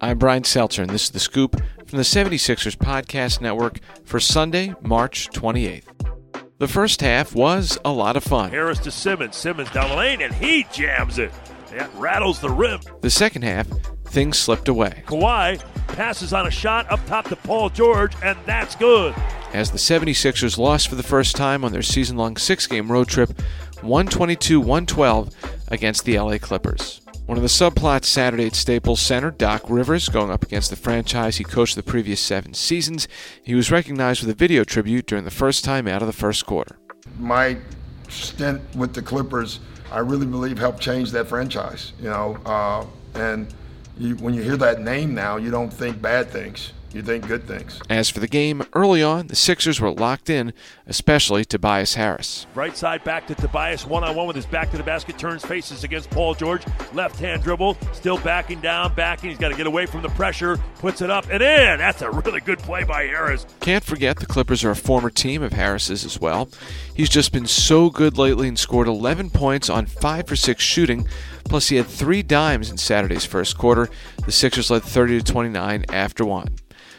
I'm 0.00 0.18
Brian 0.18 0.44
Seltzer, 0.44 0.82
and 0.82 0.90
this 0.90 1.04
is 1.04 1.10
The 1.10 1.20
Scoop 1.20 1.60
from 1.86 1.96
the 1.96 2.04
76ers 2.04 2.76
Podcast 2.76 3.40
Network 3.40 3.80
for 4.04 4.20
Sunday, 4.20 4.74
March 4.82 5.28
28th. 5.30 5.84
The 6.58 6.68
first 6.68 7.00
half 7.00 7.34
was 7.34 7.78
a 7.84 7.92
lot 7.92 8.16
of 8.16 8.24
fun. 8.24 8.50
Harris 8.50 8.78
to 8.80 8.90
Simmons. 8.90 9.36
Simmons 9.36 9.70
down 9.70 9.90
the 9.90 9.96
lane, 9.96 10.22
and 10.22 10.32
he 10.34 10.66
jams 10.72 11.18
it. 11.18 11.32
That 11.70 11.90
rattles 11.94 12.40
the 12.40 12.50
rim. 12.50 12.80
The 13.00 13.10
second 13.10 13.42
half, 13.42 13.66
things 14.06 14.38
slipped 14.38 14.68
away. 14.68 15.02
Kawhi 15.06 15.58
passes 15.88 16.32
on 16.32 16.46
a 16.46 16.50
shot 16.50 16.90
up 16.90 17.04
top 17.06 17.28
to 17.28 17.36
Paul 17.36 17.70
George, 17.70 18.12
and 18.22 18.38
that's 18.46 18.76
good. 18.76 19.14
As 19.52 19.70
the 19.70 19.78
76ers 19.78 20.58
lost 20.58 20.88
for 20.88 20.94
the 20.94 21.02
first 21.02 21.36
time 21.36 21.64
on 21.64 21.72
their 21.72 21.82
season 21.82 22.16
long 22.16 22.36
six 22.36 22.66
game 22.66 22.90
road 22.90 23.08
trip, 23.08 23.30
122 23.82 24.60
112 24.60 25.34
against 25.68 26.04
the 26.04 26.18
LA 26.18 26.38
Clippers. 26.38 27.00
One 27.26 27.38
of 27.38 27.42
the 27.42 27.48
subplots 27.48 28.04
Saturday 28.04 28.46
at 28.48 28.54
Staples 28.54 29.00
Center, 29.00 29.30
Doc 29.30 29.62
Rivers, 29.70 30.10
going 30.10 30.30
up 30.30 30.42
against 30.42 30.68
the 30.68 30.76
franchise 30.76 31.38
he 31.38 31.44
coached 31.44 31.74
the 31.74 31.82
previous 31.82 32.20
seven 32.20 32.52
seasons. 32.52 33.08
He 33.42 33.54
was 33.54 33.70
recognized 33.70 34.20
with 34.20 34.28
a 34.28 34.34
video 34.34 34.62
tribute 34.62 35.06
during 35.06 35.24
the 35.24 35.30
first 35.30 35.64
time 35.64 35.88
out 35.88 36.02
of 36.02 36.06
the 36.06 36.12
first 36.12 36.44
quarter. 36.44 36.76
My 37.18 37.56
stint 38.10 38.60
with 38.76 38.92
the 38.92 39.00
Clippers, 39.00 39.60
I 39.90 40.00
really 40.00 40.26
believe, 40.26 40.58
helped 40.58 40.80
change 40.80 41.12
that 41.12 41.26
franchise. 41.26 41.94
You 41.98 42.10
know, 42.10 42.36
uh, 42.44 42.84
and 43.14 43.46
you, 43.96 44.16
when 44.16 44.34
you 44.34 44.42
hear 44.42 44.58
that 44.58 44.82
name 44.82 45.14
now, 45.14 45.38
you 45.38 45.50
don't 45.50 45.72
think 45.72 46.02
bad 46.02 46.28
things 46.28 46.72
you 46.94 47.02
think 47.02 47.26
good 47.26 47.46
things. 47.46 47.80
As 47.90 48.08
for 48.08 48.20
the 48.20 48.28
game, 48.28 48.62
early 48.72 49.02
on, 49.02 49.26
the 49.26 49.36
Sixers 49.36 49.80
were 49.80 49.90
locked 49.90 50.30
in, 50.30 50.52
especially 50.86 51.44
Tobias 51.44 51.94
Harris. 51.94 52.46
Right 52.54 52.76
side 52.76 53.02
back 53.04 53.26
to 53.26 53.34
Tobias, 53.34 53.86
one 53.86 54.04
on 54.04 54.14
one 54.14 54.26
with 54.26 54.36
his 54.36 54.46
back 54.46 54.70
to 54.70 54.76
the 54.76 54.82
basket, 54.82 55.18
turns 55.18 55.44
faces 55.44 55.84
against 55.84 56.10
Paul 56.10 56.34
George. 56.34 56.62
Left 56.92 57.18
hand 57.18 57.42
dribble, 57.42 57.76
still 57.92 58.18
backing 58.18 58.60
down, 58.60 58.94
backing. 58.94 59.30
He's 59.30 59.38
got 59.38 59.48
to 59.48 59.56
get 59.56 59.66
away 59.66 59.86
from 59.86 60.02
the 60.02 60.08
pressure, 60.10 60.56
puts 60.78 61.02
it 61.02 61.10
up 61.10 61.24
and 61.30 61.42
in. 61.42 61.78
That's 61.78 62.02
a 62.02 62.10
really 62.10 62.40
good 62.40 62.60
play 62.60 62.84
by 62.84 63.04
Harris. 63.04 63.46
Can't 63.60 63.84
forget 63.84 64.18
the 64.18 64.26
Clippers 64.26 64.62
are 64.64 64.70
a 64.70 64.76
former 64.76 65.10
team 65.10 65.42
of 65.42 65.52
Harris's 65.52 66.04
as 66.04 66.20
well. 66.20 66.48
He's 66.94 67.08
just 67.08 67.32
been 67.32 67.46
so 67.46 67.90
good 67.90 68.16
lately 68.16 68.46
and 68.46 68.58
scored 68.58 68.86
11 68.86 69.30
points 69.30 69.68
on 69.68 69.86
5 69.86 70.28
for 70.28 70.36
6 70.36 70.62
shooting. 70.62 71.08
Plus, 71.44 71.68
he 71.68 71.76
had 71.76 71.86
three 71.86 72.22
dimes 72.22 72.70
in 72.70 72.78
Saturday's 72.78 73.24
first 73.24 73.58
quarter. 73.58 73.90
The 74.24 74.32
Sixers 74.32 74.70
led 74.70 74.82
30 74.82 75.20
to 75.20 75.32
29 75.32 75.84
after 75.90 76.24
one. 76.24 76.48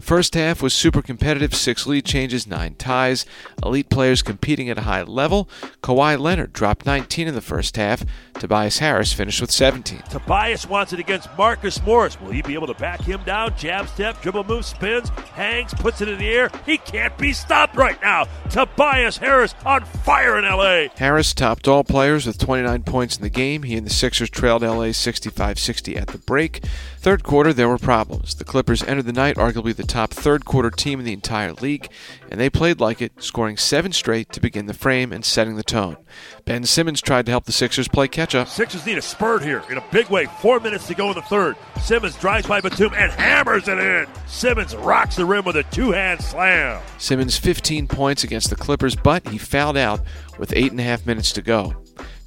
First 0.00 0.34
half 0.34 0.62
was 0.62 0.74
super 0.74 1.02
competitive, 1.02 1.54
six 1.54 1.86
lead 1.86 2.04
changes, 2.04 2.46
nine 2.46 2.74
ties, 2.74 3.24
elite 3.62 3.88
players 3.88 4.22
competing 4.22 4.68
at 4.68 4.78
a 4.78 4.82
high 4.82 5.02
level. 5.02 5.48
Kawhi 5.82 6.18
Leonard 6.18 6.52
dropped 6.52 6.86
19 6.86 7.26
in 7.26 7.34
the 7.34 7.40
first 7.40 7.76
half. 7.76 8.04
Tobias 8.34 8.78
Harris 8.78 9.12
finished 9.12 9.40
with 9.40 9.50
17. 9.50 10.02
Tobias 10.10 10.68
wants 10.68 10.92
it 10.92 11.00
against 11.00 11.28
Marcus 11.38 11.82
Morris. 11.82 12.20
Will 12.20 12.30
he 12.30 12.42
be 12.42 12.54
able 12.54 12.66
to 12.66 12.74
back 12.74 13.00
him 13.00 13.22
down? 13.24 13.56
Jab 13.56 13.88
step, 13.88 14.20
dribble 14.20 14.44
move, 14.44 14.64
spins, 14.64 15.08
hangs, 15.34 15.72
puts 15.74 16.00
it 16.00 16.08
in 16.08 16.18
the 16.18 16.28
air. 16.28 16.50
He 16.66 16.76
can't 16.78 17.16
be 17.16 17.32
stopped 17.32 17.74
right 17.76 18.00
now. 18.02 18.26
Tobias 18.50 19.16
Harris 19.16 19.54
on 19.64 19.84
fire 19.84 20.38
in 20.38 20.44
LA. 20.44 20.88
Harris 20.98 21.32
topped 21.32 21.66
all 21.66 21.82
players 21.82 22.26
with 22.26 22.38
29 22.38 22.82
points 22.82 23.16
in 23.16 23.22
the 23.22 23.30
game. 23.30 23.62
He 23.62 23.76
and 23.76 23.86
the 23.86 23.90
Sixers 23.90 24.30
trailed 24.30 24.62
LA 24.62 24.92
65 24.92 25.58
60 25.58 25.96
at 25.96 26.08
the 26.08 26.18
break. 26.18 26.62
Third 26.98 27.22
quarter, 27.22 27.52
there 27.52 27.68
were 27.68 27.78
problems. 27.78 28.34
The 28.34 28.44
Clippers 28.44 28.82
entered 28.82 29.06
the 29.06 29.12
night 29.12 29.36
arguably 29.36 29.74
the 29.74 29.84
top 29.86 30.10
third 30.10 30.44
quarter 30.44 30.70
team 30.70 30.98
in 30.98 31.04
the 31.04 31.12
entire 31.12 31.52
league, 31.52 31.88
and 32.30 32.40
they 32.40 32.50
played 32.50 32.80
like 32.80 33.00
it, 33.00 33.12
scoring 33.22 33.56
seven 33.56 33.92
straight 33.92 34.32
to 34.32 34.40
begin 34.40 34.66
the 34.66 34.74
frame 34.74 35.12
and 35.12 35.24
setting 35.24 35.56
the 35.56 35.62
tone. 35.62 35.96
Ben 36.44 36.64
Simmons 36.64 37.00
tried 37.00 37.26
to 37.26 37.32
help 37.32 37.44
the 37.44 37.52
Sixers 37.52 37.88
play 37.88 38.08
catch 38.08 38.34
up. 38.34 38.48
Sixers 38.48 38.84
need 38.84 38.98
a 38.98 39.02
spurt 39.02 39.42
here 39.42 39.62
in 39.70 39.78
a 39.78 39.84
big 39.92 40.08
way. 40.08 40.26
Four 40.40 40.60
minutes 40.60 40.86
to 40.88 40.94
go 40.94 41.08
in 41.08 41.14
the 41.14 41.22
third. 41.22 41.56
Simmons 41.82 42.16
drives 42.16 42.46
by 42.46 42.60
Batum 42.60 42.92
and 42.94 43.12
hammers 43.12 43.68
it 43.68 43.78
in. 43.78 44.06
Simmons 44.26 44.74
rocks 44.76 45.16
the 45.16 45.24
rim 45.24 45.44
with 45.44 45.56
a 45.56 45.62
two 45.64 45.92
hand 45.92 46.22
slam. 46.22 46.82
Simmons 46.98 47.36
15 47.38 47.86
points 47.88 48.24
against 48.24 48.50
the 48.50 48.56
Clippers, 48.56 48.96
but 48.96 49.26
he 49.28 49.38
fouled 49.38 49.76
out 49.76 50.00
with 50.38 50.52
eight 50.54 50.70
and 50.70 50.80
a 50.80 50.84
half 50.84 51.06
minutes 51.06 51.32
to 51.32 51.42
go. 51.42 51.74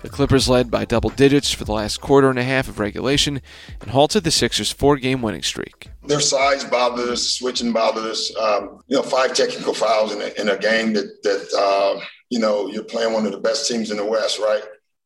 The 0.01 0.09
Clippers 0.09 0.47
led 0.47 0.71
by 0.71 0.85
double 0.85 1.09
digits 1.09 1.51
for 1.51 1.65
the 1.65 1.73
last 1.73 1.99
quarter 1.99 2.29
and 2.29 2.39
a 2.39 2.43
half 2.43 2.69
of 2.69 2.79
regulation 2.79 3.41
and 3.81 3.91
halted 3.91 4.23
the 4.23 4.31
Sixers' 4.31 4.71
four 4.71 4.95
game 4.95 5.21
winning 5.21 5.41
streak. 5.41 5.89
Their 6.05 6.21
size 6.21 6.63
bothered 6.63 7.09
us, 7.09 7.27
switching 7.27 7.73
bothered 7.73 8.05
us. 8.05 8.33
Um, 8.37 8.81
you 8.87 8.95
know, 8.95 9.03
five 9.03 9.33
technical 9.33 9.73
fouls 9.73 10.13
in 10.13 10.21
a, 10.21 10.41
in 10.41 10.47
a 10.47 10.57
game 10.57 10.93
that, 10.93 11.21
that 11.23 11.53
uh, 11.53 12.01
you 12.29 12.39
know, 12.39 12.67
you're 12.67 12.85
playing 12.85 13.11
one 13.11 13.25
of 13.25 13.33
the 13.33 13.39
best 13.39 13.67
teams 13.67 13.91
in 13.91 13.97
the 13.97 14.05
West, 14.05 14.39
right? 14.39 14.63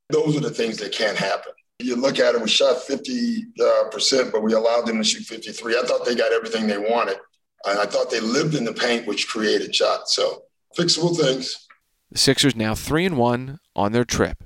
Those 0.09 0.37
are 0.37 0.41
the 0.41 0.51
things 0.51 0.77
that 0.77 0.91
can't 0.91 1.17
happen. 1.17 1.53
You 1.79 1.95
look 1.95 2.19
at 2.19 2.35
it, 2.35 2.41
we 2.41 2.47
shot 2.47 2.83
50, 2.83 3.45
uh, 3.59 3.83
percent, 3.89 4.31
but 4.31 4.43
we 4.43 4.53
allowed 4.53 4.85
them 4.85 4.99
to 4.99 5.03
shoot 5.03 5.23
53. 5.23 5.75
I 5.75 5.87
thought 5.87 6.05
they 6.05 6.13
got 6.13 6.31
everything 6.31 6.67
they 6.67 6.77
wanted. 6.77 7.17
And 7.65 7.79
I 7.79 7.85
thought 7.85 8.11
they 8.11 8.19
lived 8.19 8.53
in 8.53 8.63
the 8.63 8.73
paint, 8.73 9.07
which 9.07 9.27
created 9.27 9.73
shots. 9.73 10.15
So 10.15 10.43
fixable 10.77 11.17
things. 11.17 11.67
The 12.11 12.19
Sixers 12.19 12.55
now 12.55 12.75
3 12.75 13.07
and 13.07 13.17
1 13.17 13.59
on 13.75 13.91
their 13.91 14.05
trip. 14.05 14.43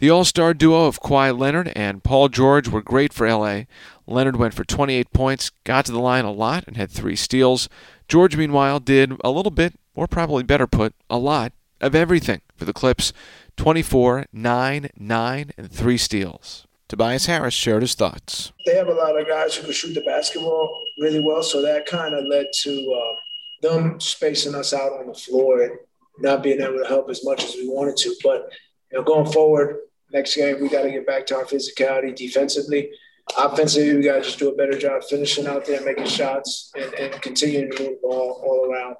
The 0.00 0.08
all 0.08 0.24
star 0.24 0.54
duo 0.54 0.86
of 0.86 1.02
Kawhi 1.02 1.38
Leonard 1.38 1.74
and 1.76 2.02
Paul 2.02 2.30
George 2.30 2.68
were 2.68 2.80
great 2.80 3.12
for 3.12 3.30
LA. 3.30 3.64
Leonard 4.06 4.36
went 4.36 4.54
for 4.54 4.64
28 4.64 5.12
points, 5.12 5.50
got 5.64 5.84
to 5.84 5.92
the 5.92 6.00
line 6.00 6.24
a 6.24 6.32
lot, 6.32 6.64
and 6.66 6.78
had 6.78 6.90
three 6.90 7.16
steals. 7.16 7.68
George, 8.08 8.34
meanwhile, 8.34 8.80
did 8.80 9.12
a 9.22 9.30
little 9.30 9.50
bit, 9.50 9.74
or 9.94 10.06
probably 10.06 10.42
better 10.42 10.66
put, 10.66 10.94
a 11.10 11.18
lot 11.18 11.52
of 11.82 11.94
everything 11.94 12.40
for 12.56 12.64
the 12.64 12.72
Clips 12.72 13.12
24, 13.58 14.24
9, 14.32 14.88
9, 14.96 15.50
and 15.58 15.70
3 15.70 15.98
steals. 15.98 16.66
Tobias 16.88 17.26
Harris 17.26 17.52
shared 17.52 17.82
his 17.82 17.94
thoughts. 17.94 18.52
They 18.64 18.76
have 18.76 18.88
a 18.88 18.94
lot 18.94 19.20
of 19.20 19.28
guys 19.28 19.54
who 19.54 19.64
can 19.64 19.72
shoot 19.74 19.92
the 19.92 20.00
basketball 20.00 20.82
really 20.98 21.22
well, 21.22 21.42
so 21.42 21.60
that 21.60 21.84
kind 21.84 22.14
of 22.14 22.24
led 22.24 22.46
to 22.62 22.70
uh, 22.90 23.68
them 23.68 24.00
spacing 24.00 24.54
us 24.54 24.72
out 24.72 24.92
on 24.92 25.08
the 25.08 25.14
floor 25.14 25.60
and 25.60 25.72
not 26.20 26.42
being 26.42 26.62
able 26.62 26.78
to 26.78 26.88
help 26.88 27.10
as 27.10 27.22
much 27.22 27.44
as 27.44 27.54
we 27.56 27.68
wanted 27.68 27.98
to. 27.98 28.16
But 28.24 28.50
you 28.90 28.98
know, 28.98 29.04
going 29.04 29.30
forward, 29.30 29.76
next 30.12 30.36
game 30.36 30.60
we 30.60 30.68
got 30.68 30.82
to 30.82 30.90
get 30.90 31.06
back 31.06 31.26
to 31.26 31.36
our 31.36 31.44
physicality 31.44 32.14
defensively. 32.14 32.90
Offensively, 33.38 33.94
we 33.94 34.02
got 34.02 34.16
to 34.16 34.22
just 34.22 34.38
do 34.38 34.50
a 34.50 34.56
better 34.56 34.76
job 34.76 35.04
finishing 35.04 35.46
out 35.46 35.64
there, 35.64 35.80
making 35.84 36.06
shots, 36.06 36.72
and, 36.74 36.92
and 36.94 37.22
continuing 37.22 37.70
to 37.70 37.78
move 37.82 37.92
the 37.92 37.98
ball 38.02 38.42
all 38.44 38.70
around. 38.70 38.96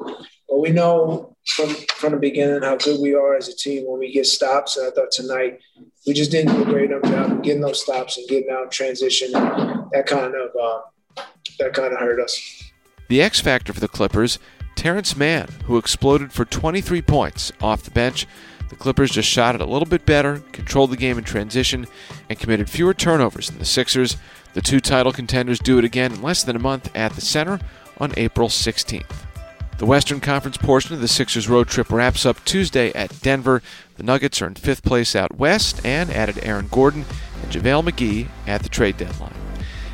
But 0.48 0.60
we 0.60 0.70
know 0.70 1.36
from 1.46 1.74
from 1.94 2.12
the 2.12 2.18
beginning 2.18 2.62
how 2.62 2.76
good 2.76 3.00
we 3.00 3.14
are 3.14 3.36
as 3.36 3.48
a 3.48 3.56
team 3.56 3.84
when 3.86 3.98
we 3.98 4.12
get 4.12 4.26
stops. 4.26 4.76
And 4.76 4.86
I 4.86 4.90
thought 4.90 5.10
tonight 5.10 5.58
we 6.06 6.12
just 6.12 6.30
didn't 6.30 6.54
do 6.54 6.62
a 6.62 6.64
great 6.64 6.90
enough 6.90 7.10
job 7.10 7.42
getting 7.42 7.62
those 7.62 7.82
stops 7.82 8.18
and 8.18 8.28
getting 8.28 8.50
out 8.50 8.70
transition. 8.70 9.32
That 9.32 10.04
kind 10.06 10.34
of 10.34 10.50
uh, 10.60 11.22
that 11.58 11.72
kind 11.74 11.92
of 11.92 11.98
hurt 11.98 12.20
us. 12.20 12.70
The 13.08 13.20
X 13.22 13.40
factor 13.40 13.72
for 13.72 13.80
the 13.80 13.88
Clippers, 13.88 14.38
Terance 14.76 15.16
Mann, 15.16 15.48
who 15.64 15.76
exploded 15.76 16.32
for 16.32 16.44
23 16.44 17.02
points 17.02 17.52
off 17.60 17.82
the 17.82 17.90
bench 17.90 18.26
the 18.70 18.76
Clippers 18.76 19.10
just 19.10 19.28
shot 19.28 19.56
it 19.56 19.60
a 19.60 19.66
little 19.66 19.86
bit 19.86 20.06
better, 20.06 20.42
controlled 20.52 20.92
the 20.92 20.96
game 20.96 21.18
in 21.18 21.24
transition, 21.24 21.86
and 22.28 22.38
committed 22.38 22.70
fewer 22.70 22.94
turnovers 22.94 23.50
than 23.50 23.58
the 23.58 23.64
Sixers. 23.64 24.16
The 24.54 24.62
two 24.62 24.80
title 24.80 25.12
contenders 25.12 25.58
do 25.58 25.78
it 25.78 25.84
again 25.84 26.12
in 26.12 26.22
less 26.22 26.44
than 26.44 26.56
a 26.56 26.60
month 26.60 26.88
at 26.94 27.12
the 27.12 27.20
center 27.20 27.60
on 27.98 28.14
April 28.16 28.48
16th. 28.48 29.26
The 29.78 29.86
Western 29.86 30.20
Conference 30.20 30.56
portion 30.56 30.94
of 30.94 31.00
the 31.00 31.08
Sixers 31.08 31.48
road 31.48 31.66
trip 31.66 31.90
wraps 31.90 32.24
up 32.24 32.44
Tuesday 32.44 32.92
at 32.92 33.20
Denver. 33.22 33.60
The 33.96 34.02
Nuggets 34.04 34.40
are 34.40 34.46
in 34.46 34.54
fifth 34.54 34.84
place 34.84 35.16
out 35.16 35.36
west 35.36 35.84
and 35.84 36.10
added 36.10 36.38
Aaron 36.42 36.68
Gordon 36.68 37.04
and 37.42 37.52
JaVale 37.52 37.90
McGee 37.90 38.28
at 38.46 38.62
the 38.62 38.68
trade 38.68 38.98
deadline. 38.98 39.49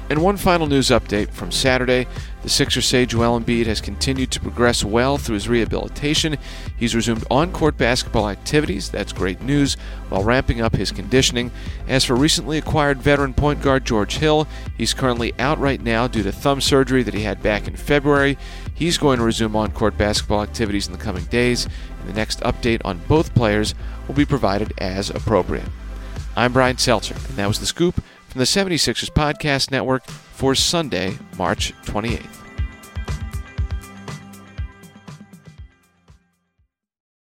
And 0.09 0.23
one 0.23 0.37
final 0.37 0.69
news 0.69 0.91
update 0.91 1.31
from 1.31 1.51
Saturday. 1.51 2.07
The 2.43 2.49
Sixers 2.49 2.87
say 2.87 3.07
Joel 3.07 3.41
Embiid 3.41 3.67
has 3.67 3.81
continued 3.81 4.31
to 4.31 4.41
progress 4.41 4.85
well 4.85 5.19
through 5.19 5.35
his 5.35 5.49
rehabilitation. 5.49 6.39
He's 6.77 6.95
resumed 6.95 7.25
on 7.29 7.51
court 7.51 7.77
basketball 7.77 8.29
activities, 8.29 8.89
that's 8.89 9.13
great 9.13 9.43
news, 9.43 9.75
while 10.09 10.23
ramping 10.23 10.61
up 10.61 10.77
his 10.77 10.93
conditioning. 10.93 11.51
As 11.89 12.05
for 12.05 12.15
recently 12.15 12.57
acquired 12.57 13.03
veteran 13.03 13.35
point 13.35 13.63
guard 13.63 13.85
George 13.85 14.19
Hill, 14.19 14.47
he's 14.79 14.95
currently 14.95 15.35
out 15.41 15.59
right 15.59 15.83
now 15.83 16.07
due 16.07 16.23
to 16.23 16.31
thumb 16.31 16.61
surgery 16.61 17.03
that 17.03 17.15
he 17.15 17.25
had 17.25 17.43
back 17.43 17.67
in 17.67 17.75
February. 17.75 18.39
He's 18.73 18.99
going 18.99 19.19
to 19.19 19.25
resume 19.25 19.57
on 19.57 19.73
court 19.73 19.99
basketball 19.99 20.45
activities 20.45 20.87
in 20.87 20.93
the 20.93 21.01
coming 21.01 21.25
days, 21.25 21.65
and 21.65 22.09
the 22.09 22.15
next 22.15 22.39
update 22.43 22.81
on 22.85 23.01
both 23.09 23.35
players 23.35 23.75
will 24.07 24.15
be 24.15 24.25
provided 24.25 24.73
as 24.79 25.11
appropriate. 25.11 25.67
I'm 26.37 26.53
Brian 26.53 26.79
Seltzer, 26.79 27.15
and 27.15 27.37
that 27.39 27.49
was 27.49 27.59
The 27.59 27.67
Scoop 27.67 28.01
from 28.37 28.41
the 28.41 28.75
76ers 28.77 29.11
Podcast 29.11 29.71
Network 29.71 30.05
for 30.05 30.55
Sunday, 30.55 31.17
March 31.39 31.73
28th. 31.87 32.46